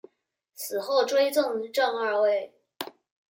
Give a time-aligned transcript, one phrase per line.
[0.55, 2.55] 死后追赠正二位。